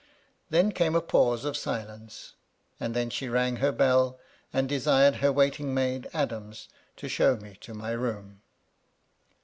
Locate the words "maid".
5.75-6.09